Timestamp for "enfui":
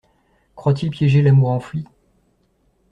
1.51-1.85